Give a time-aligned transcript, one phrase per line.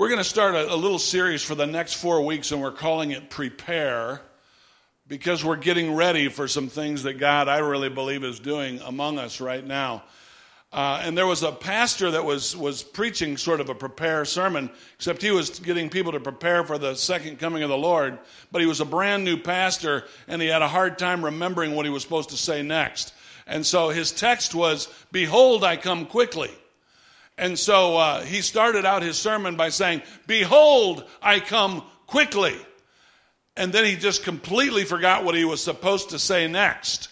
[0.00, 2.72] We're going to start a, a, little series for the next four weeks, and we're
[2.72, 4.22] calling it Prepare
[5.06, 9.18] because we're getting ready for some things that God, I really believe, is doing among
[9.18, 10.02] us right now.
[10.72, 14.70] Uh, and there was a pastor that was, was preaching sort of a prepare sermon,
[14.94, 18.18] except he was getting people to prepare for the second coming of the Lord.
[18.50, 21.84] But he was a brand new pastor, and he had a hard time remembering what
[21.84, 23.12] he was supposed to say next.
[23.46, 26.52] And so his text was, Behold, I come quickly.
[27.40, 32.54] And so uh, he started out his sermon by saying, Behold, I come quickly.
[33.56, 37.08] And then he just completely forgot what he was supposed to say next.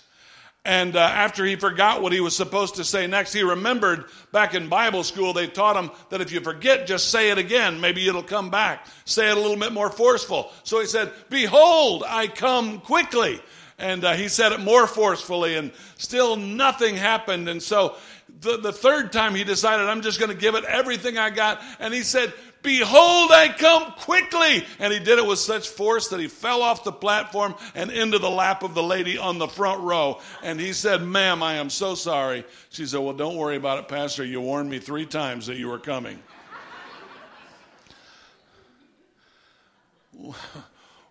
[0.67, 4.55] And uh, after he forgot what he was supposed to say next, he remembered back
[4.55, 7.81] in Bible school, they taught him that if you forget, just say it again.
[7.81, 8.87] Maybe it'll come back.
[9.07, 10.53] Say it a little bit more forceful.
[10.63, 13.41] So he said, Behold, I come quickly.
[13.79, 17.49] And uh, he said it more forcefully, and still nothing happened.
[17.49, 17.97] And so
[18.41, 21.61] the, the third time he decided, I'm just going to give it everything I got.
[21.81, 24.65] And he said, Behold, I come quickly.
[24.79, 28.19] And he did it with such force that he fell off the platform and into
[28.19, 30.21] the lap of the lady on the front row.
[30.43, 32.45] And he said, Ma'am, I am so sorry.
[32.71, 34.25] She said, Well, don't worry about it, Pastor.
[34.25, 36.23] You warned me three times that you were coming.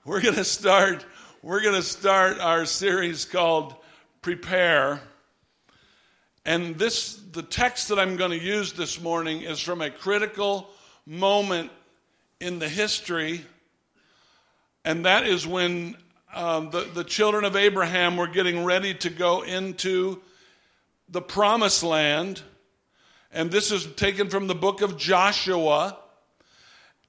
[0.05, 1.05] We're going to start
[1.43, 3.75] we're going to start our series called
[4.21, 4.99] Prepare.
[6.47, 10.67] And this the text that I'm going to use this morning is from a critical
[11.05, 11.69] moment
[12.39, 13.45] in the history
[14.87, 15.97] and that is when
[16.33, 20.21] um, the, the children of Abraham were getting ready to go into
[21.09, 22.41] the promised land.
[23.33, 25.97] And this is taken from the book of Joshua.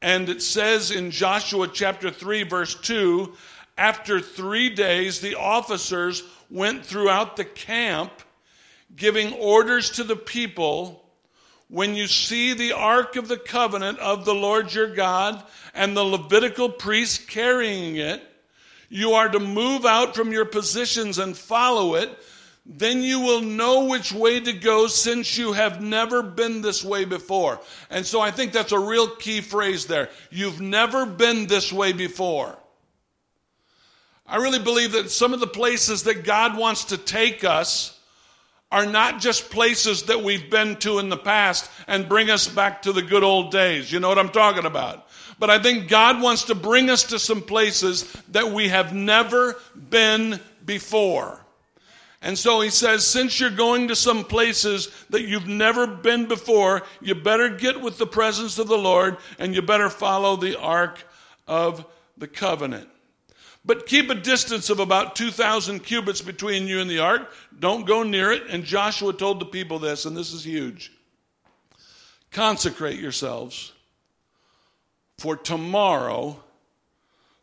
[0.03, 3.33] And it says in Joshua chapter 3, verse 2
[3.77, 8.11] after three days, the officers went throughout the camp
[8.95, 11.05] giving orders to the people
[11.69, 15.43] when you see the ark of the covenant of the Lord your God
[15.75, 18.23] and the Levitical priests carrying it,
[18.89, 22.11] you are to move out from your positions and follow it.
[22.65, 27.05] Then you will know which way to go since you have never been this way
[27.05, 27.61] before.
[27.91, 30.09] And so I think that's a real key phrase there.
[30.31, 32.59] You've never been this way before.
[34.27, 37.98] I really believe that some of the places that God wants to take us
[38.71, 42.83] are not just places that we've been to in the past and bring us back
[42.83, 43.91] to the good old days.
[43.91, 45.07] You know what I'm talking about?
[45.39, 49.57] But I think God wants to bring us to some places that we have never
[49.75, 51.41] been before.
[52.21, 56.83] And so he says, since you're going to some places that you've never been before,
[57.01, 61.03] you better get with the presence of the Lord and you better follow the ark
[61.47, 61.87] of
[62.17, 62.89] the covenant.
[63.65, 67.33] But keep a distance of about 2,000 cubits between you and the ark.
[67.59, 68.45] Don't go near it.
[68.49, 70.93] And Joshua told the people this, and this is huge
[72.31, 73.73] consecrate yourselves,
[75.17, 76.39] for tomorrow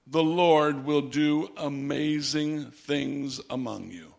[0.07, 4.13] the Lord will do amazing things among you.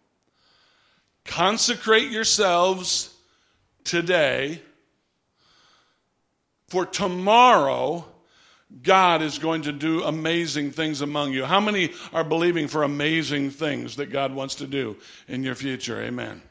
[1.25, 3.15] Consecrate yourselves
[3.85, 4.61] today,
[6.69, 8.05] for tomorrow
[8.83, 11.45] God is going to do amazing things among you.
[11.45, 14.97] How many are believing for amazing things that God wants to do
[15.29, 16.03] in your future?
[16.03, 16.43] Amen.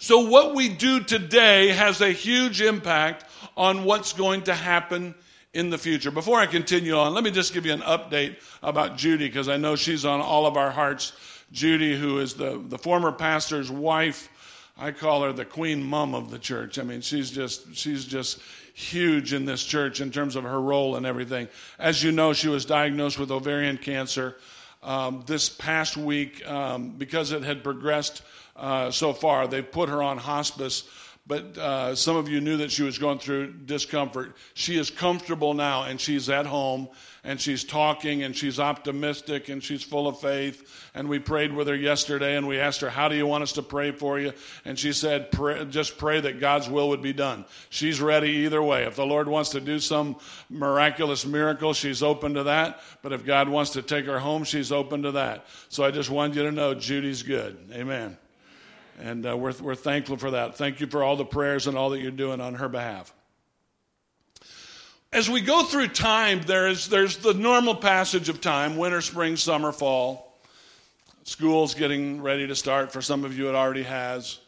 [0.00, 3.24] So, what we do today has a huge impact
[3.56, 5.14] on what's going to happen
[5.54, 6.10] in the future.
[6.10, 9.58] Before I continue on, let me just give you an update about Judy because I
[9.58, 11.12] know she's on all of our hearts.
[11.52, 14.28] Judy, who is the, the former pastor's wife,
[14.78, 16.78] I call her the queen mum of the church.
[16.78, 18.40] I mean, she's just she's just
[18.74, 21.48] huge in this church in terms of her role and everything.
[21.78, 24.36] As you know, she was diagnosed with ovarian cancer
[24.82, 28.22] um, this past week um, because it had progressed
[28.56, 29.46] uh, so far.
[29.46, 30.84] They put her on hospice
[31.24, 34.34] but uh, some of you knew that she was going through discomfort.
[34.54, 36.88] She is comfortable now and she's at home
[37.22, 40.90] and she's talking and she's optimistic and she's full of faith.
[40.94, 43.52] And we prayed with her yesterday and we asked her, How do you want us
[43.52, 44.32] to pray for you?
[44.64, 47.44] And she said, pray, Just pray that God's will would be done.
[47.70, 48.82] She's ready either way.
[48.82, 50.16] If the Lord wants to do some
[50.50, 52.80] miraculous miracle, she's open to that.
[53.00, 55.46] But if God wants to take her home, she's open to that.
[55.68, 57.56] So I just wanted you to know Judy's good.
[57.72, 58.18] Amen.
[59.00, 60.56] And uh, we're, we're thankful for that.
[60.56, 63.12] Thank you for all the prayers and all that you're doing on her behalf.
[65.12, 69.72] As we go through time, there's, there's the normal passage of time winter, spring, summer,
[69.72, 70.38] fall.
[71.24, 72.92] School's getting ready to start.
[72.92, 74.38] For some of you, it already has.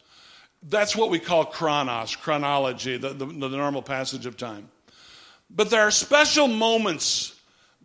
[0.63, 4.69] That's what we call chronos, chronology, the, the, the normal passage of time.
[5.49, 7.39] But there are special moments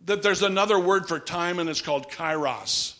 [0.05, 2.95] that there's another word for time, and it's called kairos.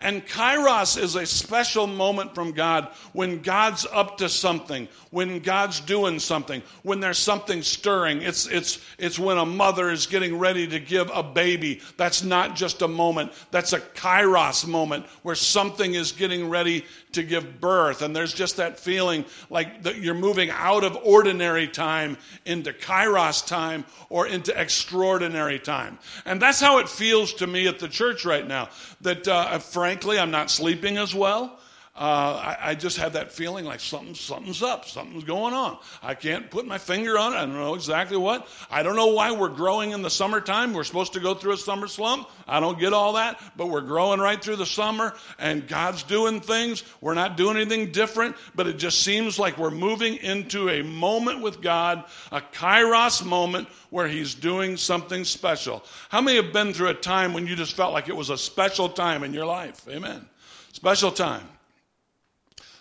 [0.00, 5.80] And Kairos is a special moment from God when God's up to something, when God's
[5.80, 8.22] doing something, when there's something stirring.
[8.22, 11.80] It's, it's, it's when a mother is getting ready to give a baby.
[11.96, 17.24] That's not just a moment, that's a Kairos moment where something is getting ready to
[17.24, 18.02] give birth.
[18.02, 23.44] And there's just that feeling like that you're moving out of ordinary time into Kairos
[23.44, 25.98] time or into extraordinary time.
[26.24, 28.68] And that's how it feels to me at the church right now.
[29.00, 29.48] That, uh,
[29.88, 31.58] frankly, I'm not sleeping as well.
[31.98, 35.78] Uh, I, I, just have that feeling like something, something's up, something's going on.
[36.00, 37.36] I can't put my finger on it.
[37.38, 38.46] I don't know exactly what.
[38.70, 40.74] I don't know why we're growing in the summertime.
[40.74, 42.28] We're supposed to go through a summer slump.
[42.46, 46.40] I don't get all that, but we're growing right through the summer, and God's doing
[46.40, 46.84] things.
[47.00, 51.42] We're not doing anything different, but it just seems like we're moving into a moment
[51.42, 55.84] with God, a kairos moment where He's doing something special.
[56.10, 58.38] How many have been through a time when you just felt like it was a
[58.38, 59.84] special time in your life?
[59.88, 60.24] Amen.
[60.72, 61.42] Special time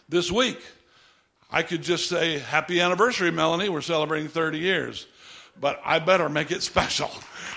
[0.10, 0.60] this week.
[1.50, 3.70] I could just say, Happy anniversary, Melanie.
[3.70, 5.08] We're celebrating 30 years.
[5.60, 7.10] But I better make it special.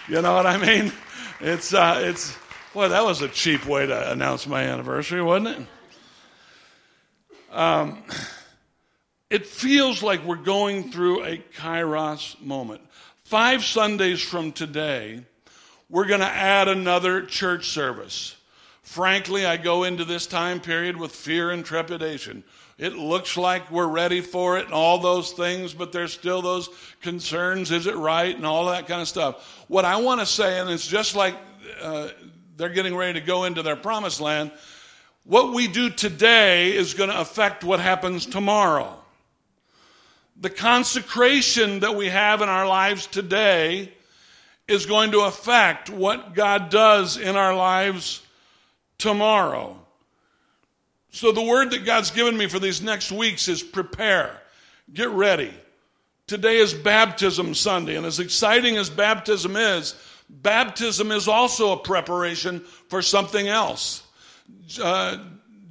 [0.08, 0.92] You know what I mean?
[1.40, 2.36] It's, uh, it's,
[2.74, 5.66] boy, that was a cheap way to announce my anniversary, wasn't it?
[7.56, 8.02] Um,
[9.28, 12.82] it feels like we're going through a kairos moment.
[13.24, 15.24] Five Sundays from today,
[15.88, 18.36] we're going to add another church service.
[18.90, 22.42] Frankly, I go into this time period with fear and trepidation.
[22.76, 26.68] It looks like we're ready for it and all those things, but there's still those
[27.00, 27.70] concerns.
[27.70, 28.34] Is it right?
[28.34, 29.64] And all that kind of stuff.
[29.68, 31.36] What I want to say, and it's just like
[31.80, 32.08] uh,
[32.56, 34.50] they're getting ready to go into their promised land,
[35.22, 38.98] what we do today is going to affect what happens tomorrow.
[40.40, 43.92] The consecration that we have in our lives today
[44.66, 48.22] is going to affect what God does in our lives
[49.00, 49.76] tomorrow.
[51.10, 54.40] So, the word that God's given me for these next weeks is prepare,
[54.92, 55.52] get ready.
[56.28, 59.96] Today is Baptism Sunday, and as exciting as baptism is,
[60.28, 64.04] baptism is also a preparation for something else.
[64.80, 65.18] Uh,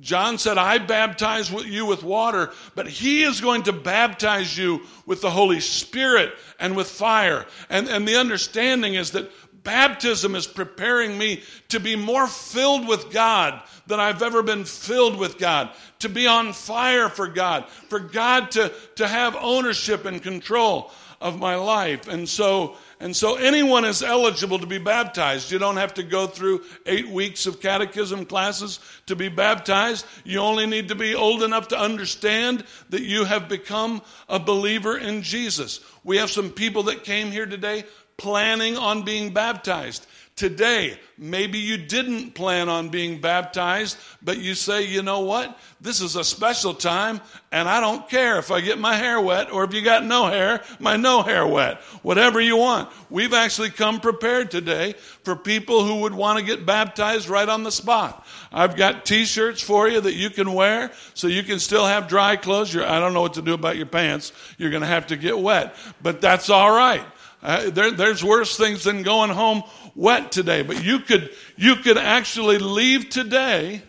[0.01, 5.21] John said, I baptize you with water, but he is going to baptize you with
[5.21, 7.45] the Holy Spirit and with fire.
[7.69, 9.29] And, and the understanding is that
[9.63, 15.17] baptism is preparing me to be more filled with God than I've ever been filled
[15.17, 15.69] with God,
[16.00, 20.91] to be on fire for God, for God to, to have ownership and control
[21.21, 22.07] of my life.
[22.07, 25.51] And so, and so anyone is eligible to be baptized.
[25.51, 30.05] You don't have to go through eight weeks of catechism classes to be baptized.
[30.23, 34.97] You only need to be old enough to understand that you have become a believer
[34.97, 35.81] in Jesus.
[36.03, 37.83] We have some people that came here today
[38.19, 40.06] planning on being baptized.
[40.39, 45.60] Today, maybe you didn't plan on being baptized, but you say, you know what?
[45.81, 47.19] This is a special time,
[47.51, 50.27] and I don't care if I get my hair wet or if you got no
[50.27, 51.81] hair, my no hair wet.
[52.04, 52.89] Whatever you want.
[53.10, 54.94] We've actually come prepared today
[55.24, 58.25] for people who would want to get baptized right on the spot.
[58.50, 62.07] I've got t shirts for you that you can wear so you can still have
[62.07, 62.74] dry clothes.
[62.74, 64.31] You're, I don't know what to do about your pants.
[64.57, 67.04] You're going to have to get wet, but that's all right.
[67.41, 69.63] Uh, there, there's worse things than going home
[69.95, 70.62] wet today.
[70.62, 73.81] But you could, you could actually leave today.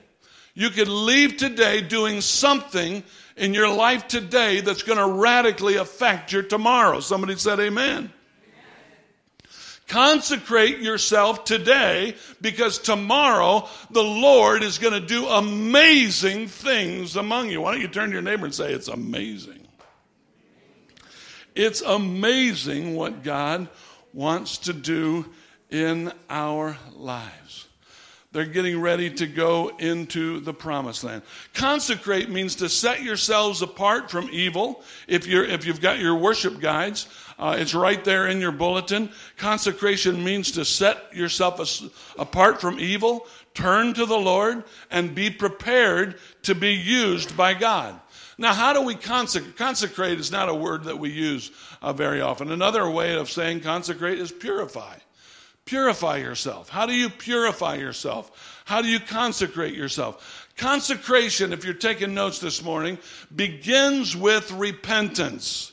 [0.55, 3.03] You could leave today doing something
[3.37, 7.01] in your life today that's going to radically affect your tomorrow.
[7.01, 8.13] Somebody said amen.
[9.89, 17.61] Consecrate yourself today because tomorrow the Lord is going to do amazing things among you.
[17.61, 19.60] Why don't you turn to your neighbor and say, It's amazing?
[21.61, 23.69] It's amazing what God
[24.15, 25.27] wants to do
[25.69, 27.69] in our lives.
[28.33, 31.21] They're getting ready to go into the promised land.
[31.53, 34.83] Consecrate means to set yourselves apart from evil.
[35.07, 39.11] If, you're, if you've got your worship guides, uh, it's right there in your bulletin.
[39.37, 45.29] Consecration means to set yourself as, apart from evil, turn to the Lord, and be
[45.29, 46.15] prepared
[46.45, 48.01] to be used by God.
[48.41, 49.59] Now, how do we consecrate?
[49.59, 52.51] Consecrate is not a word that we use uh, very often.
[52.51, 54.97] Another way of saying consecrate is purify.
[55.67, 56.71] Purify yourself.
[56.71, 58.63] How do you purify yourself?
[58.65, 60.49] How do you consecrate yourself?
[60.57, 62.97] Consecration, if you're taking notes this morning,
[63.37, 65.73] begins with repentance.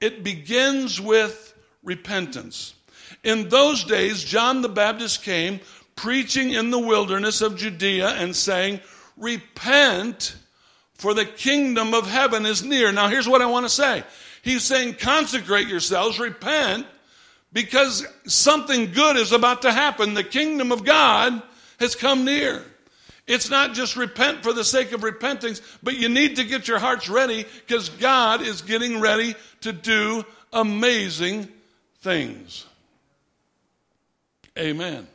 [0.00, 2.74] It begins with repentance.
[3.22, 5.60] In those days, John the Baptist came
[5.94, 8.80] preaching in the wilderness of Judea and saying,
[9.16, 10.34] Repent
[10.98, 12.92] for the kingdom of heaven is near.
[12.92, 14.04] Now, here's what I want to say
[14.42, 16.86] He's saying, consecrate yourselves, repent,
[17.52, 20.14] because something good is about to happen.
[20.14, 21.42] The kingdom of God
[21.80, 22.62] has come near.
[23.26, 26.78] It's not just repent for the sake of repenting, but you need to get your
[26.78, 31.48] hearts ready because God is getting ready to do amazing
[32.02, 32.66] things.
[34.56, 35.08] Amen.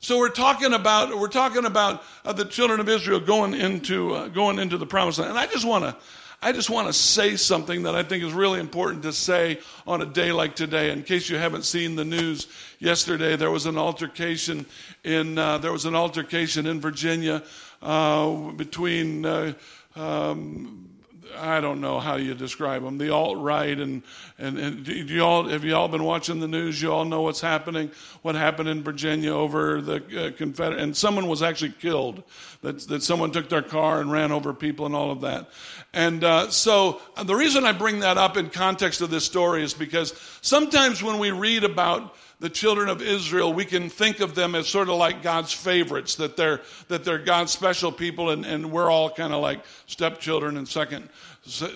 [0.00, 4.28] So we're talking about we're talking about uh, the children of Israel going into uh,
[4.28, 5.96] going into the promised land, and I just want to
[6.40, 10.00] I just want to say something that I think is really important to say on
[10.00, 10.92] a day like today.
[10.92, 12.46] In case you haven't seen the news
[12.78, 14.66] yesterday, there was an altercation
[15.02, 17.42] in uh, there was an altercation in Virginia
[17.82, 19.26] uh, between.
[19.26, 19.54] Uh,
[19.96, 20.97] um,
[21.36, 24.02] I don't know how you describe them, the alt right, and,
[24.38, 26.80] and, and do you all, have you all been watching the news?
[26.80, 27.90] You all know what's happening,
[28.22, 32.22] what happened in Virginia over the uh, Confederate, and someone was actually killed,
[32.62, 35.50] that, that someone took their car and ran over people and all of that.
[35.92, 39.62] And uh, so uh, the reason I bring that up in context of this story
[39.62, 44.34] is because sometimes when we read about the children of Israel, we can think of
[44.34, 48.46] them as sort of like God's favorites, that they're, that they're God's special people, and,
[48.46, 51.08] and we're all kind of like stepchildren and second.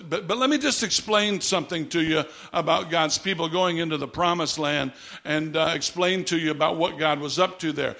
[0.07, 4.07] But, but let me just explain something to you about God's people going into the
[4.07, 4.93] promised land
[5.25, 7.97] and uh, explain to you about what God was up to there.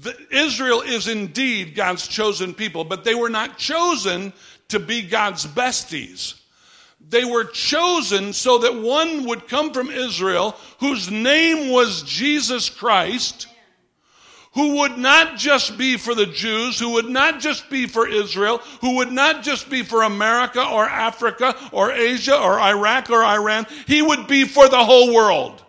[0.00, 4.34] The, Israel is indeed God's chosen people, but they were not chosen
[4.68, 6.37] to be God's besties.
[7.00, 13.46] They were chosen so that one would come from Israel whose name was Jesus Christ,
[14.52, 18.58] who would not just be for the Jews, who would not just be for Israel,
[18.80, 23.66] who would not just be for America or Africa or Asia or Iraq or Iran.
[23.86, 25.64] He would be for the whole world.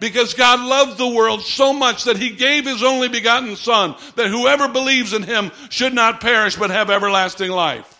[0.00, 4.28] Because God loved the world so much that He gave His only begotten Son, that
[4.28, 7.93] whoever believes in Him should not perish but have everlasting life.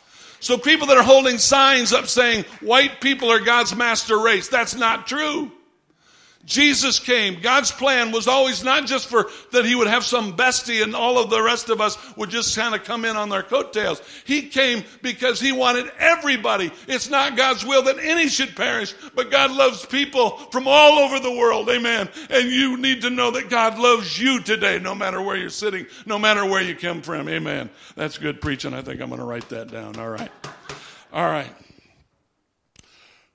[0.45, 4.75] So people that are holding signs up saying white people are God's master race, that's
[4.75, 5.51] not true.
[6.45, 7.41] Jesus came.
[7.41, 11.19] God's plan was always not just for that he would have some bestie and all
[11.19, 14.03] of the rest of us would just kind of come in on their coattails.
[14.25, 16.71] He came because he wanted everybody.
[16.87, 21.19] It's not God's will that any should perish, but God loves people from all over
[21.19, 21.71] the world.
[21.71, 22.09] Amen.
[22.29, 25.87] And you need to know that God loves you today, no matter where you're sitting,
[26.05, 27.29] no matter where you come from.
[27.29, 27.71] Amen.
[27.97, 28.75] That's good preaching.
[28.75, 29.97] I think I'm going to write that down.
[29.97, 30.31] All right.
[31.13, 31.64] All right.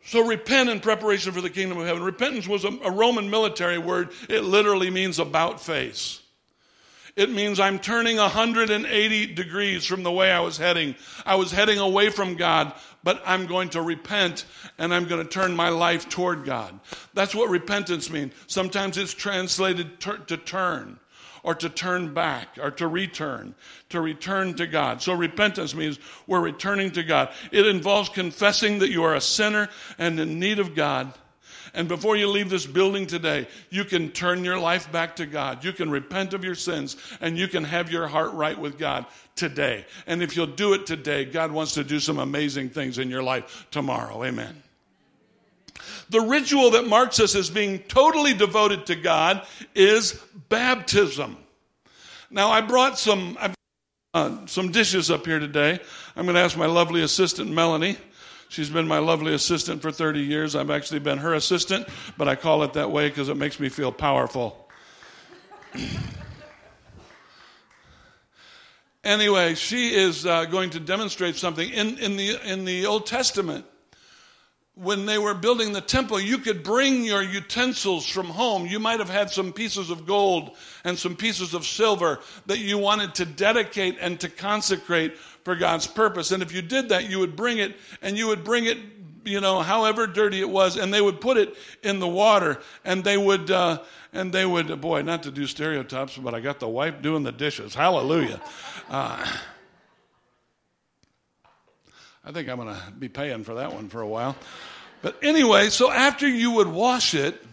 [0.10, 2.02] So repent in preparation for the kingdom of heaven.
[2.02, 4.10] Repentance was a, a, Roman military word.
[4.28, 6.20] It literally means about face.
[7.16, 10.96] It means I'm turning 180 degrees from the way I was heading.
[11.28, 12.74] I was heading away from God,
[13.04, 14.46] but I'm going to repent
[14.80, 16.80] and I'm going to turn my life toward God.
[17.14, 18.34] That's what repentance means.
[18.48, 21.00] Sometimes it's translated to turn
[21.44, 23.56] or to turn back or to return,
[23.90, 25.02] to return to God.
[25.02, 27.32] So repentance means we're returning to God.
[27.52, 31.14] It involves confessing that you are a sinner and in need of God.
[31.74, 35.64] And before you leave this building today, you can turn your life back to God.
[35.64, 39.06] You can repent of your sins and you can have your heart right with God
[39.36, 39.86] today.
[40.08, 43.24] And if you'll do it today, God wants to do some amazing things in your
[43.24, 44.24] life tomorrow.
[44.24, 44.64] Amen.
[46.10, 51.38] The ritual that marks us as being totally devoted to God is baptism.
[52.32, 53.38] Now, I brought some,
[54.14, 55.80] uh, some dishes up here today.
[56.16, 57.98] I'm going to ask my lovely assistant, Melanie.
[58.50, 60.56] She's been my lovely assistant for 30 years.
[60.56, 61.88] I've actually been her assistant,
[62.18, 64.68] but I call it that way because it makes me feel powerful.
[69.04, 73.66] anyway, she is uh, going to demonstrate something in, in, the, in the Old Testament
[74.82, 78.66] when they were building the temple, you could bring your utensils from home.
[78.66, 80.56] You might have had some pieces of gold
[80.86, 85.86] and some pieces of silver that you wanted to dedicate and to consecrate for God's
[85.86, 86.32] purpose.
[86.32, 88.78] And if you did that, you would bring it and you would bring it,
[89.26, 93.04] you know, however dirty it was, and they would put it in the water and
[93.04, 93.80] they would, uh,
[94.14, 97.34] and they would, boy, not to do stereotypes, but I got the wife doing the
[97.34, 97.76] dishes.
[97.76, 98.42] Hallelujah.
[98.90, 99.30] Uh,
[102.30, 104.36] I think I'm going to be paying for that one for a while.
[105.02, 107.44] But anyway, so after you would wash it,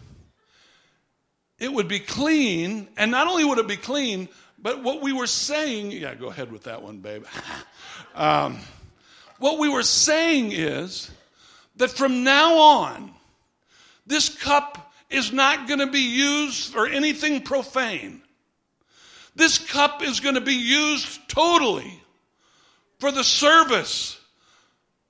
[1.59, 2.87] it would be clean.
[2.99, 4.29] And not only would it be clean,
[4.59, 7.25] but what we were saying, yeah, go ahead with that one, babe.
[8.15, 8.59] um,
[9.39, 11.11] what we were saying is
[11.77, 13.15] that from now on,
[14.07, 18.21] this cup is not going to be used for anything profane.
[19.35, 22.03] This cup is going to be used totally
[22.99, 24.21] for the service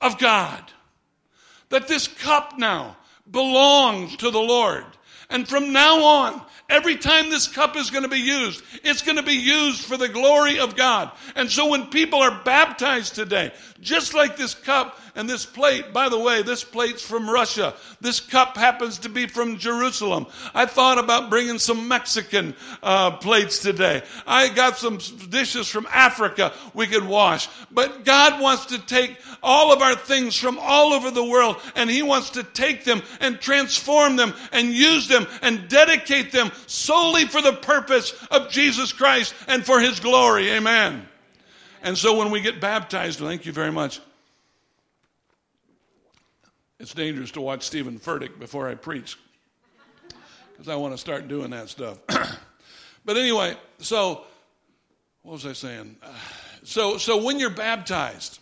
[0.00, 0.62] of God.
[1.70, 2.96] That this cup now
[3.30, 4.84] belongs to the Lord.
[5.28, 9.16] And from now on, every time this cup is going to be used, it's going
[9.16, 11.10] to be used for the glory of God.
[11.34, 16.08] And so when people are baptized today, just like this cup and this plate, by
[16.08, 17.74] the way, this plate's from Russia.
[18.00, 20.26] This cup happens to be from Jerusalem.
[20.54, 24.02] I thought about bringing some Mexican uh, plates today.
[24.26, 24.98] I got some
[25.30, 27.48] dishes from Africa we could wash.
[27.70, 31.88] But God wants to take all of our things from all over the world and
[31.88, 37.26] He wants to take them and transform them and use them and dedicate them solely
[37.26, 40.50] for the purpose of Jesus Christ and for His glory.
[40.50, 41.06] Amen.
[41.82, 44.00] And so when we get baptized, thank you very much.
[46.80, 49.16] It's dangerous to watch Steven Furtick before I preach
[50.52, 51.98] because I want to start doing that stuff.
[53.04, 54.24] but anyway, so
[55.22, 55.96] what was I saying?
[56.64, 58.40] So, so when you're baptized,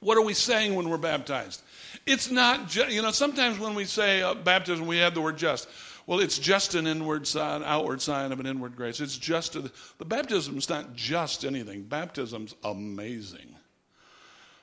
[0.00, 1.62] what are we saying when we're baptized?
[2.06, 5.36] It's not just, you know, sometimes when we say uh, baptism, we have the word
[5.36, 5.68] just.
[6.06, 9.00] Well, it's just an inward sign, outward sign of an inward grace.
[9.00, 11.82] It's just, a, the baptism is not just anything.
[11.82, 13.54] Baptism's amazing.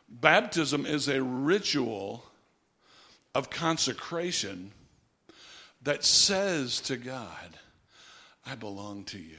[0.09, 2.25] Baptism is a ritual
[3.35, 4.71] of consecration
[5.83, 7.57] that says to God,
[8.45, 9.37] I belong to you.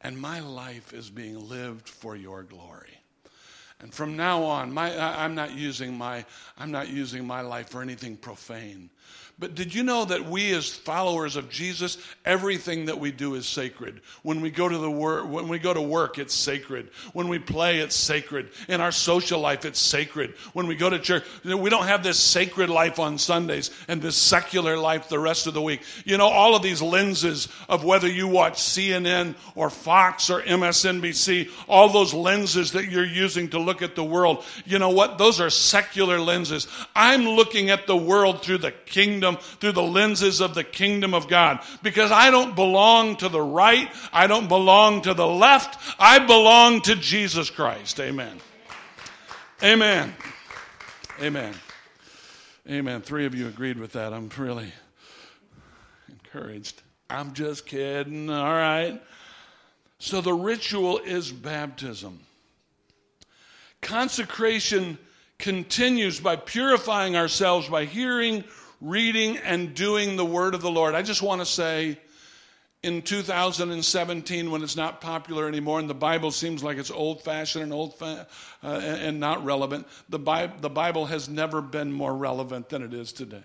[0.00, 3.01] And my life is being lived for your glory.
[3.82, 6.24] And from now on, my, I'm, not using my,
[6.56, 8.88] I'm not using my life for anything profane.
[9.42, 13.44] But did you know that we as followers of Jesus, everything that we do is
[13.44, 14.00] sacred.
[14.22, 16.90] When we go to the work, when we go to work, it's sacred.
[17.12, 18.50] When we play, it's sacred.
[18.68, 20.34] In our social life, it's sacred.
[20.52, 24.14] When we go to church, we don't have this sacred life on Sundays and this
[24.14, 25.82] secular life the rest of the week.
[26.04, 31.50] You know, all of these lenses of whether you watch CNN or Fox or MSNBC,
[31.68, 35.18] all those lenses that you're using to look at the world, you know what?
[35.18, 36.68] Those are secular lenses.
[36.94, 41.28] I'm looking at the world through the kingdom through the lenses of the kingdom of
[41.28, 41.60] God.
[41.82, 46.80] Because I don't belong to the right, I don't belong to the left, I belong
[46.82, 48.00] to Jesus Christ.
[48.00, 48.38] Amen.
[49.62, 50.14] Amen.
[51.20, 51.54] Amen.
[52.68, 53.00] Amen.
[53.00, 54.12] Three of you agreed with that.
[54.12, 54.72] I'm really
[56.08, 56.82] encouraged.
[57.10, 58.30] I'm just kidding.
[58.30, 59.00] All right.
[59.98, 62.20] So the ritual is baptism.
[63.80, 64.98] Consecration
[65.38, 68.44] continues by purifying ourselves by hearing,
[68.82, 70.94] reading and doing the word of the Lord.
[70.94, 71.98] I just want to say,
[72.82, 77.62] in 2017, when it's not popular anymore and the Bible seems like it's old fashioned
[77.62, 78.26] and old fa-
[78.62, 82.92] uh, and not relevant, the, Bi- the Bible has never been more relevant than it
[82.92, 83.44] is today.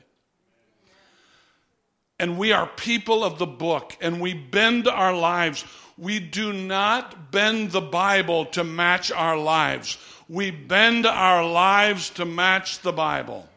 [2.19, 5.63] And we are people of the book and we bend our lives.
[5.99, 9.99] We do not bend the Bible to match our lives.
[10.27, 13.47] We bend our lives to match the Bible.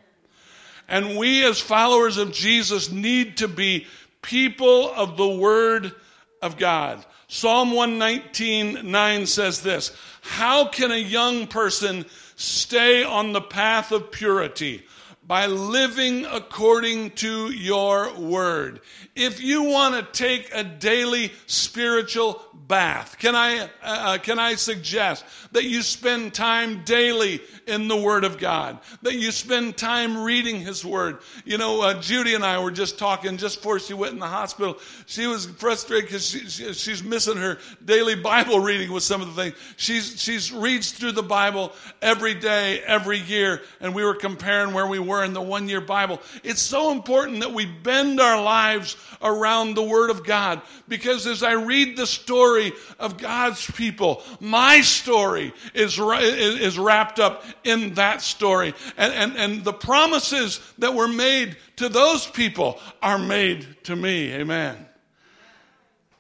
[0.90, 3.87] And we, as followers of Jesus, need to be
[4.22, 5.94] people of the Word
[6.42, 7.05] of God.
[7.29, 14.11] Psalm 119 9 says this How can a young person stay on the path of
[14.11, 14.83] purity?
[15.31, 18.81] By living according to your word.
[19.14, 24.57] If you want to take a daily spiritual bath, can I, uh, uh can I
[24.57, 30.23] suggest that you spend time daily in the Word of God, that you spend time
[30.23, 31.19] reading His Word.
[31.45, 34.27] You know, uh, Judy and I were just talking just before she went in the
[34.27, 34.79] hospital.
[35.07, 39.35] She was frustrated because she, she, she's missing her daily Bible reading with some of
[39.35, 39.57] the things.
[39.77, 44.87] She's, she's reads through the Bible every day, every year, and we were comparing where
[44.87, 46.21] we were in the one year Bible.
[46.43, 51.43] It's so important that we bend our lives around the Word of God because as
[51.43, 58.23] I read the story of God's people, my story is, is wrapped up in that
[58.23, 58.75] story.
[58.97, 64.33] And, and, and the promises that were made to those people are made to me.
[64.33, 64.77] Amen.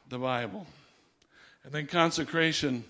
[0.08, 0.66] The Bible.
[1.64, 2.84] And then consecration.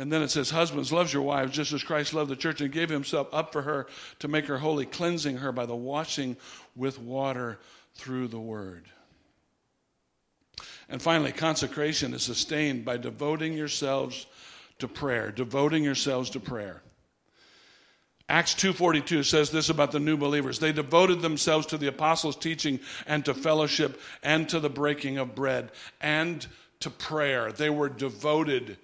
[0.00, 2.72] And then it says, Husbands, loves your wives just as Christ loved the church and
[2.72, 3.86] gave himself up for her
[4.20, 6.38] to make her holy, cleansing her by the washing
[6.74, 7.58] with water
[7.96, 8.86] through the word.
[10.88, 14.24] And finally, consecration is sustained by devoting yourselves
[14.78, 16.80] to prayer, devoting yourselves to prayer.
[18.26, 20.60] Acts 2:42 says this about the new believers.
[20.60, 25.34] They devoted themselves to the apostles' teaching and to fellowship and to the breaking of
[25.34, 26.46] bread and
[26.78, 27.52] to prayer.
[27.52, 28.78] They were devoted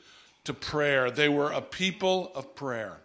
[0.46, 1.10] to prayer.
[1.10, 2.96] They were a people of prayer.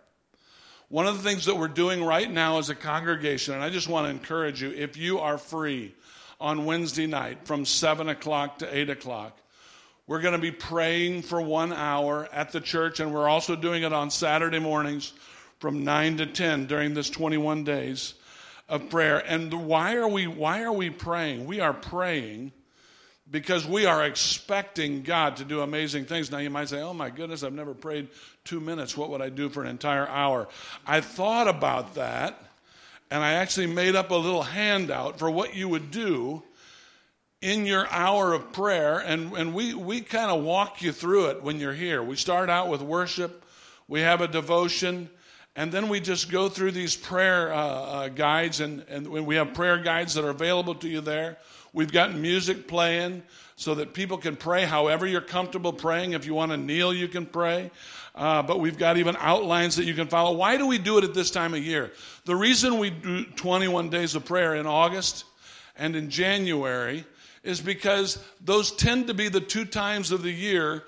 [0.90, 3.88] One of the things that we're doing right now as a congregation, and I just
[3.88, 5.94] want to encourage you, if you are free
[6.40, 9.38] on Wednesday night from 7 o'clock to 8 o'clock,
[10.08, 13.84] we're going to be praying for one hour at the church, and we're also doing
[13.84, 15.14] it on Saturday mornings
[15.60, 18.16] from 9 to 10 during this 21 days.
[18.72, 19.20] of prayer.
[19.20, 21.46] And why are we why are we praying?
[21.46, 22.54] We are praying
[23.32, 26.30] because we are expecting God to do amazing things.
[26.30, 28.10] Now you might say, "Oh my goodness, I've never prayed
[28.46, 28.96] 2 minutes.
[28.96, 30.48] What would I do for an entire hour?"
[30.86, 32.38] I thought about that
[33.12, 36.41] and I actually made up a little handout for what you would do
[37.41, 41.44] in your hour of prayer and, and we, we kind of walk you through it
[41.44, 42.02] when you're here.
[42.02, 43.44] We start out with worship,
[43.88, 45.10] we have a devotion,
[45.58, 49.54] and then we just go through these prayer uh, uh, guides, and, and we have
[49.54, 51.38] prayer guides that are available to you there.
[51.74, 53.24] We've got music playing
[53.56, 56.14] so that people can pray however you're comfortable praying.
[56.14, 57.72] If you want to kneel, you can pray.
[58.14, 60.34] Uh, but we've got even outlines that you can follow.
[60.36, 61.92] Why do we do it at this time of year?
[62.26, 65.26] The reason we do 21 days of prayer in August
[65.78, 67.06] and in January
[67.44, 70.84] is because those tend to be the two times of the year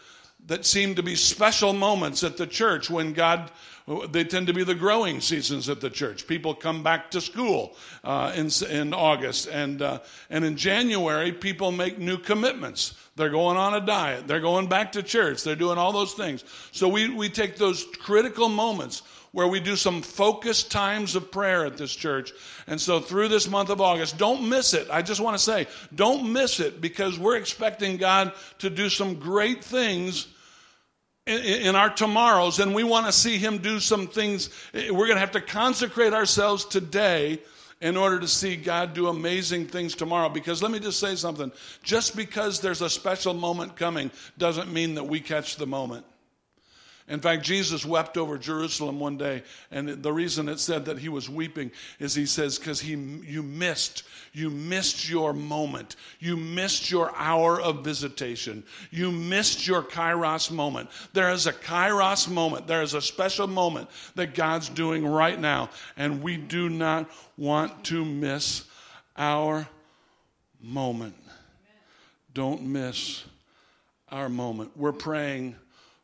[0.47, 3.49] that seem to be special moments at the church when God,
[4.09, 6.25] they tend to be the growing seasons at the church.
[6.25, 9.47] People come back to school uh, in, in August.
[9.47, 12.93] And, uh, and in January, people make new commitments.
[13.17, 14.25] They're going on a diet.
[14.25, 15.43] They're going back to church.
[15.43, 16.45] They're doing all those things.
[16.71, 21.65] So we, we take those critical moments where we do some focused times of prayer
[21.65, 22.31] at this church.
[22.67, 24.87] And so through this month of August, don't miss it.
[24.89, 29.15] I just want to say, don't miss it because we're expecting God to do some
[29.15, 30.27] great things
[31.25, 34.49] in, our tomorrows, and we want to see Him do some things.
[34.73, 37.39] We're going to have to consecrate ourselves today
[37.81, 40.29] in order to see God do amazing things tomorrow.
[40.29, 44.95] Because let me just say something just because there's a special moment coming doesn't mean
[44.95, 46.05] that we catch the moment.
[47.09, 51.09] In fact, Jesus wept over Jerusalem one day, and the reason it said that he
[51.09, 55.97] was weeping is he says, because he you missed, you missed your moment.
[56.19, 58.63] You missed your hour of visitation.
[58.89, 60.89] You missed your kairos moment.
[61.11, 62.67] There is a kairos moment.
[62.67, 67.83] There is a special moment that God's doing right now, and we do not want
[67.85, 68.63] to miss
[69.17, 69.67] our
[70.61, 71.15] moment.
[72.33, 73.25] Don't miss
[74.09, 74.71] our moment.
[74.77, 75.57] We're praying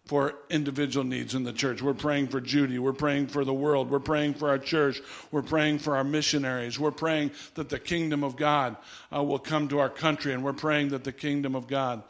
[0.10, 1.84] for individual needs in the church.
[1.84, 2.80] We're praying for Judy.
[2.80, 3.91] We're praying for the world.
[3.91, 5.04] We're praying for our church.
[5.30, 6.80] We're praying for our missionaries.
[6.80, 8.76] We're praying that the kingdom of God
[9.15, 12.02] uh, will come to our country, and we're praying that the kingdom of God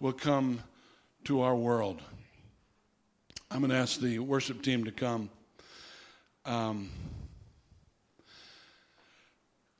[0.00, 0.62] will come
[1.24, 2.02] to our world.
[3.50, 5.30] I'm going to ask the worship team to come.
[6.44, 6.90] Um,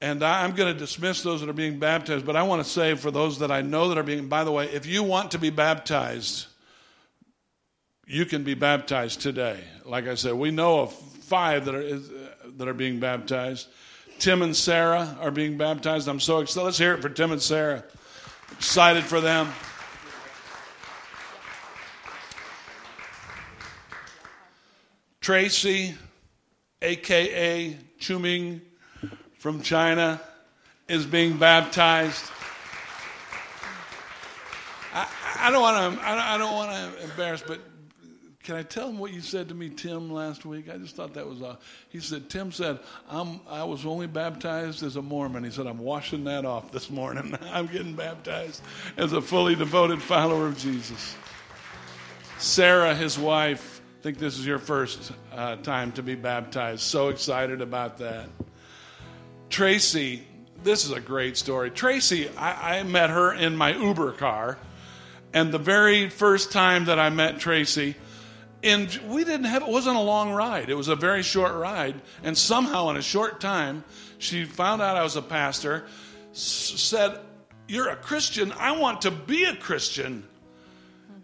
[0.00, 2.94] and I'm going to dismiss those that are being baptized, but I want to say
[2.94, 5.38] for those that I know that are being, by the way, if you want to
[5.38, 6.46] be baptized,
[8.06, 9.58] you can be baptized today.
[9.84, 11.98] Like I said, we know of five that are, uh,
[12.56, 13.68] that are being baptized.
[14.18, 16.08] Tim and Sarah are being baptized.
[16.08, 16.64] I'm so excited.
[16.64, 17.84] Let's hear it for Tim and Sarah.
[18.52, 19.52] Excited for them.
[25.20, 25.94] Tracy,
[26.80, 28.60] aka Chuming
[29.38, 30.20] from China,
[30.86, 32.24] is being baptized.
[34.94, 35.08] I,
[35.40, 36.08] I don't want to.
[36.08, 37.60] I don't want to embarrass, but
[38.46, 40.70] can I tell him what you said to me, Tim, last week?
[40.72, 41.42] I just thought that was.
[41.42, 41.56] Uh,
[41.88, 42.78] he said, Tim said,
[43.10, 45.42] I'm, I was only baptized as a Mormon.
[45.42, 47.36] He said, I'm washing that off this morning.
[47.52, 48.62] I'm getting baptized
[48.96, 51.16] as a fully devoted follower of Jesus.
[52.38, 56.82] Sarah, his wife, I think this is your first uh, time to be baptized.
[56.82, 58.28] So excited about that.
[59.50, 60.22] Tracy,
[60.62, 61.72] this is a great story.
[61.72, 64.56] Tracy, I, I met her in my Uber car.
[65.34, 67.96] And the very first time that I met Tracy,
[68.62, 70.70] and we didn't have it wasn't a long ride.
[70.70, 72.00] It was a very short ride.
[72.22, 73.84] And somehow in a short time
[74.18, 75.86] she found out i was a pastor
[76.32, 77.20] said
[77.68, 78.52] you're a christian.
[78.52, 80.24] I want to be a christian.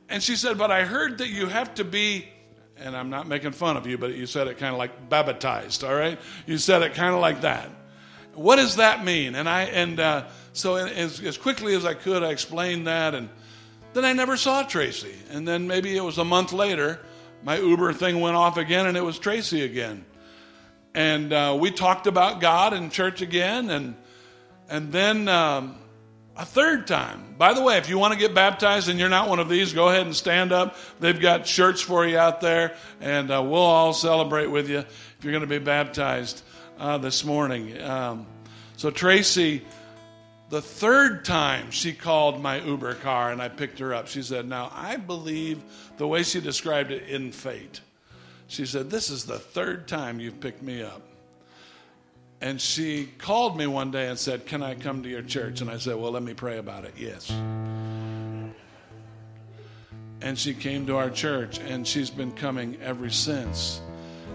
[0.09, 2.29] And she said but i heard that you have to be
[2.77, 5.85] and i'm not making fun of you but you said it kind of like baptized
[5.85, 6.19] all right?
[6.47, 7.69] You said it kind of like that.
[8.35, 9.35] What does that mean?
[9.35, 13.31] And i and uh, so as, as quickly as i could i explained that and
[13.95, 15.15] then i never saw tracy.
[15.31, 17.01] And then maybe it was a month later
[17.43, 20.05] my Uber thing went off again, and it was Tracy again.
[20.95, 23.97] And uh, we talked about God in church again, and
[24.69, 25.77] and then um,
[26.37, 27.35] a third time.
[27.37, 29.73] By the way, if you want to get baptized and you're not one of these,
[29.73, 30.77] go ahead and stand up.
[31.01, 35.19] They've got shirts for you out there, and uh, we'll all celebrate with you if
[35.23, 36.43] you're going to be baptized
[36.79, 37.81] uh, this morning.
[37.83, 38.27] Um,
[38.77, 39.63] so Tracy
[40.53, 44.47] the third time she called my Uber car and I picked her up, she said,
[44.47, 45.63] Now, I believe
[45.97, 47.81] the way she described it in fate.
[48.49, 51.01] She said, This is the third time you've picked me up.
[52.43, 55.63] And she called me one day and said, Can I come to your church?
[55.63, 56.93] And I said, Well, let me pray about it.
[56.99, 57.31] Yes.
[60.21, 63.81] And she came to our church and she's been coming ever since.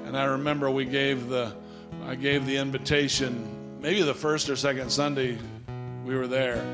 [0.08, 1.54] And I remember we gave the
[2.06, 5.38] I gave the invitation maybe the first or second Sunday
[6.08, 6.66] we were there.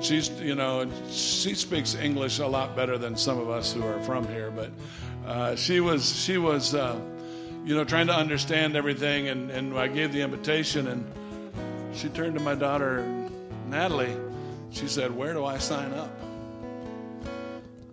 [0.00, 4.00] She's, you know, she speaks English a lot better than some of us who are
[4.02, 4.70] from here, but
[5.24, 6.98] uh, she was, she was, uh,
[7.64, 11.06] you know, trying to understand everything, and, and I gave the invitation, and
[11.94, 13.06] she turned to my daughter,
[13.68, 14.16] Natalie.
[14.70, 16.10] She said, Where do I sign up?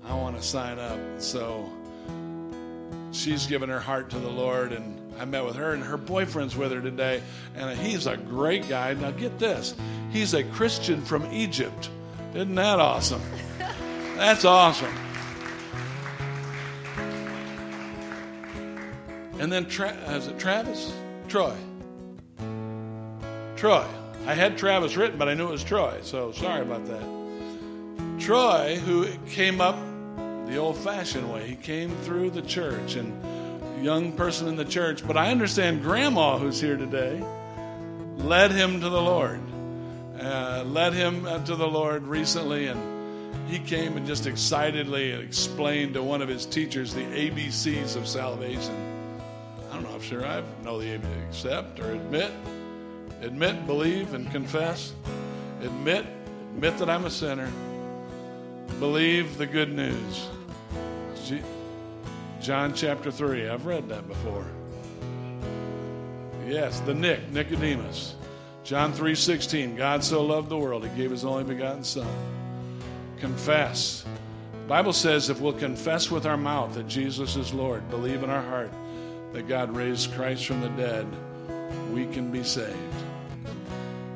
[0.06, 1.00] I want to sign up.
[1.20, 1.70] So
[3.12, 6.56] she's given her heart to the Lord, and I met with her, and her boyfriend's
[6.56, 7.22] with her today,
[7.56, 8.94] and he's a great guy.
[8.94, 9.76] Now, get this
[10.12, 11.90] he's a Christian from Egypt.
[12.34, 13.22] Isn't that awesome?
[14.16, 14.94] That's awesome.
[19.40, 20.94] And then, Tra- is it Travis?
[21.28, 21.56] Troy.
[23.56, 23.86] Troy.
[24.26, 28.20] I had Travis written, but I knew it was Troy, so sorry about that.
[28.20, 29.78] Troy, who came up
[30.48, 33.14] the old fashioned way, he came through the church and
[33.82, 37.24] young person in the church, but I understand grandma who's here today
[38.18, 39.42] led him to the Lord.
[40.20, 46.04] Uh, led him to the Lord recently, and he came and just excitedly explained to
[46.04, 48.76] one of his teachers the ABCs of salvation.
[49.70, 52.32] I don't know if sure I know the ABC, accept or admit,
[53.22, 54.94] admit, believe, and confess.
[55.62, 56.06] Admit,
[56.56, 57.52] admit that I'm a sinner.
[58.80, 60.28] Believe the good news.
[62.42, 63.50] John chapter 3.
[63.50, 64.46] I've read that before.
[66.48, 68.16] Yes, the Nick, Nicodemus.
[68.64, 69.76] John 3:16.
[69.76, 72.08] God so loved the world he gave his only begotten son.
[73.20, 74.06] Confess.
[74.54, 78.30] The Bible says if we'll confess with our mouth that Jesus is Lord, believe in
[78.30, 78.72] our heart
[79.34, 81.06] that God raised Christ from the dead,
[81.92, 82.76] we can be saved.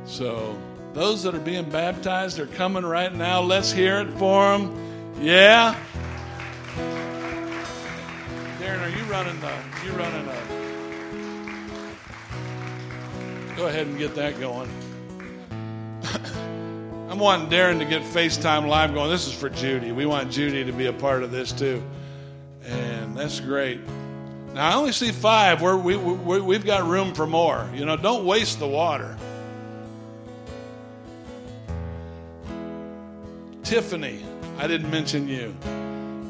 [0.05, 0.57] So,
[0.93, 3.41] those that are being baptized are coming right now.
[3.41, 4.75] Let's hear it for them.
[5.19, 5.75] Yeah.
[9.03, 9.53] You running the?
[9.85, 10.37] You running a?
[13.55, 14.69] Go ahead and get that going.
[17.09, 19.09] I'm wanting Darren to get FaceTime Live going.
[19.09, 19.91] This is for Judy.
[19.91, 21.83] We want Judy to be a part of this too,
[22.63, 23.81] and that's great.
[24.53, 25.61] Now I only see five.
[25.61, 27.69] We're, we we we've got room for more.
[27.73, 29.17] You know, don't waste the water.
[33.63, 34.23] Tiffany,
[34.57, 35.55] I didn't mention you.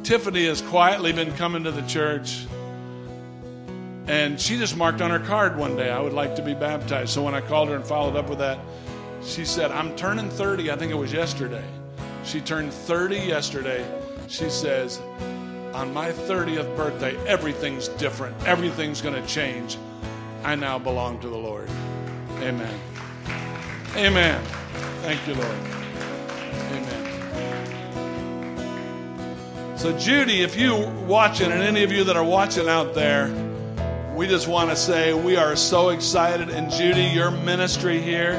[0.04, 2.46] Tiffany has quietly been coming to the church.
[4.08, 7.12] And she just marked on her card one day, I would like to be baptized.
[7.12, 8.60] So when I called her and followed up with that,
[9.24, 10.72] she said, I'm turning 30.
[10.72, 11.64] I think it was yesterday.
[12.26, 13.86] She turned 30 yesterday.
[14.28, 15.00] She says,
[15.74, 18.36] On my 30th birthday, everything's different.
[18.46, 19.78] Everything's going to change.
[20.44, 21.70] I now belong to the Lord.
[22.40, 22.78] Amen.
[23.96, 24.44] Amen.
[25.02, 25.58] Thank you, Lord.
[26.72, 27.04] Amen.
[29.78, 30.76] So, Judy, if you
[31.08, 33.28] watching, and any of you that are watching out there,
[34.24, 36.48] we just want to say we are so excited.
[36.48, 38.32] And Judy, your ministry here,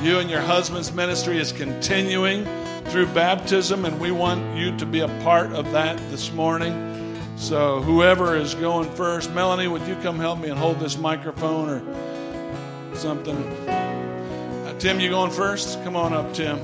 [0.00, 2.46] you and your husband's ministry is continuing
[2.84, 7.14] through baptism, and we want you to be a part of that this morning.
[7.36, 11.68] So, whoever is going first, Melanie, would you come help me and hold this microphone
[11.68, 13.36] or something?
[13.68, 15.84] Uh, Tim, you going first?
[15.84, 16.58] Come on up, Tim.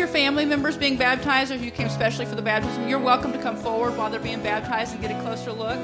[0.00, 3.32] Your family members being baptized or if you came especially for the baptism, you're welcome
[3.32, 5.78] to come forward while they're being baptized and get a closer look.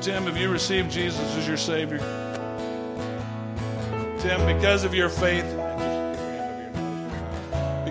[0.00, 1.98] Tim, have you received Jesus as your Savior?
[4.20, 5.59] Tim, because of your faith,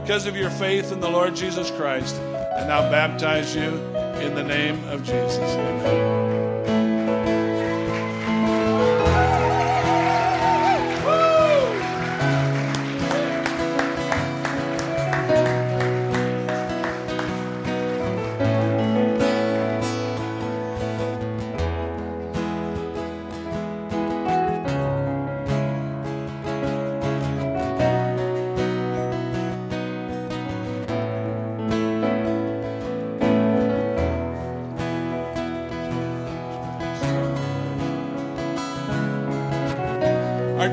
[0.10, 3.76] because of your faith in the Lord Jesus Christ, I now baptize you
[4.18, 5.38] in the name of Jesus.
[5.38, 6.39] Amen.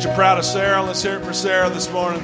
[0.07, 0.83] Aren't you proud of Sarah?
[0.85, 2.23] Let's hear it for Sarah this morning.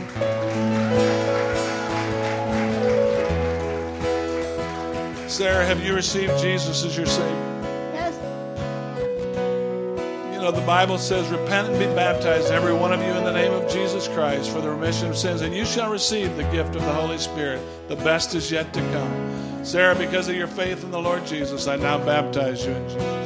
[5.29, 7.27] Sarah, have you received Jesus as your Savior?
[7.93, 8.15] Yes.
[10.33, 13.33] You know, the Bible says, Repent and be baptized, every one of you, in the
[13.33, 16.77] name of Jesus Christ for the remission of sins, and you shall receive the gift
[16.77, 17.61] of the Holy Spirit.
[17.89, 19.65] The best is yet to come.
[19.65, 23.22] Sarah, because of your faith in the Lord Jesus, I now baptize you in Jesus.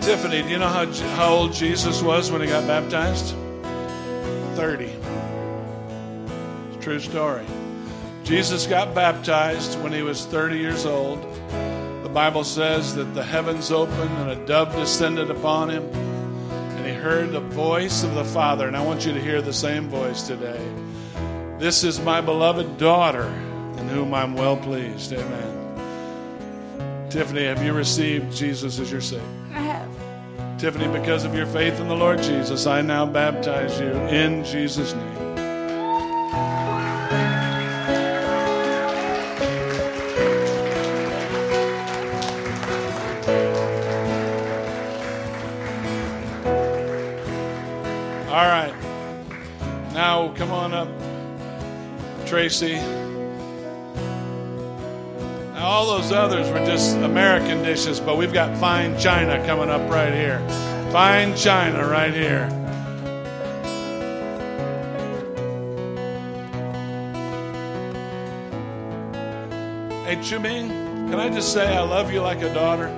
[0.00, 3.34] Tiffany, do you know how, how old Jesus was when he got baptized?
[4.56, 4.90] 30.
[6.80, 7.44] True story.
[8.24, 11.20] Jesus got baptized when he was 30 years old.
[12.02, 16.94] The Bible says that the heavens opened and a dove descended upon him, and he
[16.94, 18.66] heard the voice of the Father.
[18.66, 20.66] And I want you to hear the same voice today.
[21.58, 25.12] This is my beloved daughter, in whom I'm well pleased.
[25.12, 27.08] Amen.
[27.10, 29.39] Tiffany, have you received Jesus as your Savior?
[30.60, 34.92] Tiffany, because of your faith in the Lord Jesus, I now baptize you in Jesus'
[34.92, 35.16] name.
[48.28, 48.74] All right.
[49.94, 50.88] Now, come on up,
[52.26, 52.99] Tracy.
[56.10, 60.40] Those others were just American dishes, but we've got fine china coming up right here.
[60.90, 62.48] Fine china right here.
[70.04, 70.68] Hey, Chuming,
[71.10, 72.88] can I just say I love you like a daughter?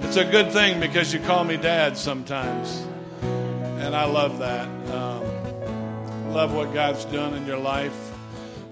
[0.00, 2.86] It's a good thing because you call me dad sometimes.
[3.20, 4.66] And I love that.
[4.90, 8.09] Um, love what God's done in your life.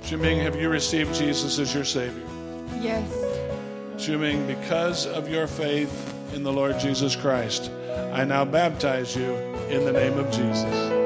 [0.08, 2.24] Chuming, have you received Jesus as your Savior?
[2.80, 3.12] Yes.
[3.98, 7.70] Chuming, because of your faith in the Lord Jesus Christ,
[8.14, 9.34] I now baptize you
[9.68, 10.97] in the name of Jesus.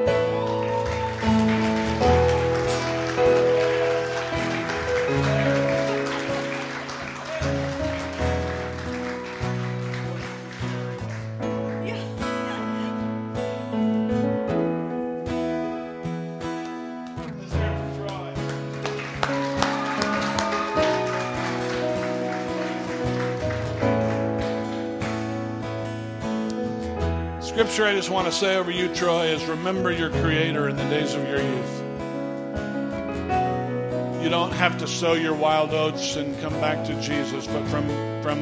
[27.53, 30.85] Scripture I just want to say over you, Troy, is remember your Creator in the
[30.85, 31.83] days of your youth.
[34.23, 37.87] You don't have to sow your wild oats and come back to Jesus, but from,
[38.23, 38.39] from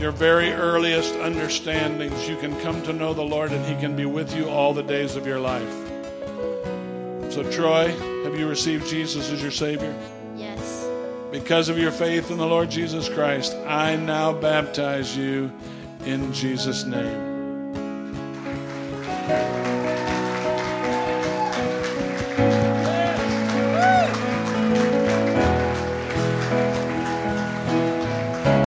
[0.00, 4.06] your very earliest understandings, you can come to know the Lord and He can be
[4.06, 5.72] with you all the days of your life.
[7.32, 7.90] So, Troy,
[8.24, 9.96] have you received Jesus as your Savior?
[10.34, 10.84] Yes.
[11.30, 15.52] Because of your faith in the Lord Jesus Christ, I now baptize you
[16.04, 17.25] in Jesus' name.